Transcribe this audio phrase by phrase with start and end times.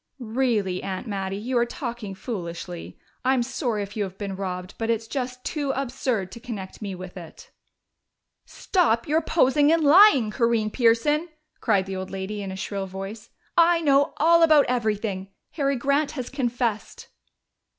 [0.17, 2.97] "Really, Aunt Mattie, you are talking foolishly.
[3.23, 6.95] I'm sorry if you have been robbed, but it's just too absurd to connect me
[6.95, 7.51] with it."
[8.47, 11.29] "Stop your posing and lying, Corinne Pearson!"
[11.59, 13.29] cried the old lady in a shrill voice.
[13.55, 15.27] "I know all about everything.
[15.51, 17.09] Harry Grant has confessed."